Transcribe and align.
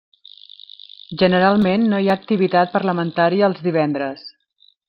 Generalment 1.23 1.85
no 1.93 2.01
hi 2.05 2.11
ha 2.13 2.17
activitat 2.21 2.75
parlamentària 2.79 3.51
els 3.53 3.65
divendres. 3.71 4.29